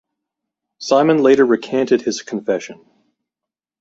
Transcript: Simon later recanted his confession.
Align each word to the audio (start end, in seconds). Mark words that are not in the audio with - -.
Simon 0.79 1.19
later 1.21 1.45
recanted 1.45 2.01
his 2.01 2.23
confession. 2.23 2.83